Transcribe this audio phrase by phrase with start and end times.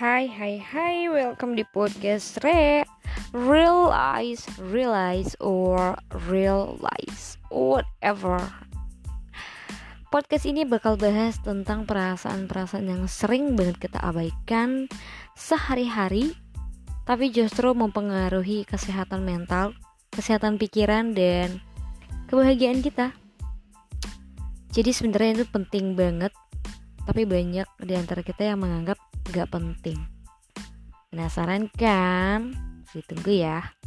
[0.00, 2.88] Hai hai hai welcome di podcast Re.
[3.36, 5.92] Realize Realize or
[6.24, 8.40] Realize Whatever.
[10.08, 14.88] Podcast ini bakal bahas tentang perasaan-perasaan yang sering banget kita abaikan
[15.36, 16.32] sehari-hari
[17.04, 19.76] Tapi justru mempengaruhi kesehatan mental,
[20.16, 21.60] kesehatan pikiran, dan
[22.32, 23.12] kebahagiaan kita.
[24.72, 26.32] Jadi sebenarnya itu penting banget
[27.04, 28.96] tapi banyak di antara kita yang menganggap
[29.30, 29.98] gak penting.
[31.10, 32.54] Penasaran kan?
[32.90, 33.79] Ditunggu ya.